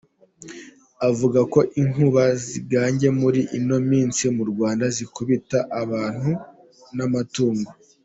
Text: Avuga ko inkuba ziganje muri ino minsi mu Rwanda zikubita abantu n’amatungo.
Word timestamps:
Avuga 1.09 1.39
ko 1.53 1.59
inkuba 1.81 2.23
ziganje 2.45 3.07
muri 3.21 3.41
ino 3.57 3.77
minsi 3.89 4.23
mu 4.35 4.43
Rwanda 4.51 4.85
zikubita 4.95 5.57
abantu 5.81 6.31
n’amatungo. 6.95 7.69